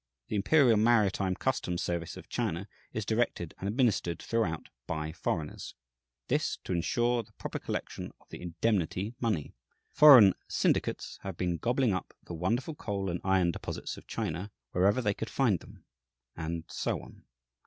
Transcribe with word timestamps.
The 0.29 0.35
Imperial 0.35 0.77
Maritime 0.77 1.35
Customs 1.35 1.83
Service 1.83 2.17
of 2.17 2.27
China 2.27 2.67
is 2.91 3.05
directed 3.05 3.53
and 3.59 3.67
administered 3.67 4.19
throughout 4.19 4.69
by 4.87 5.11
foreigners; 5.11 5.75
this, 6.27 6.57
to 6.63 6.73
insure 6.73 7.21
the 7.21 7.33
proper 7.33 7.59
collection 7.59 8.11
of 8.19 8.27
the 8.29 8.41
"indemnity" 8.41 9.13
money. 9.19 9.53
Foreign 9.91 10.33
"syndicates" 10.47 11.19
have 11.21 11.37
been 11.37 11.57
gobbling 11.57 11.93
up 11.93 12.15
the 12.23 12.33
wonderful 12.33 12.73
coal 12.73 13.11
and 13.11 13.21
iron 13.23 13.51
deposits 13.51 13.95
of 13.95 14.07
China 14.07 14.49
wherever 14.71 15.03
they 15.03 15.13
could 15.13 15.29
find 15.29 15.59
them. 15.59 15.85
And 16.35 16.63
so 16.67 16.99
on. 17.03 17.23